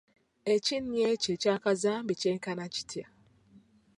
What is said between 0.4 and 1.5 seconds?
Ekinnya kyo